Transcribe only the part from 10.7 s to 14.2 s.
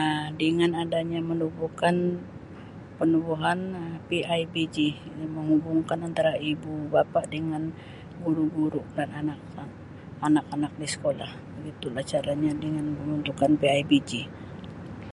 di sekolah begitu lah cara nya dengan menubuhkan PIBG.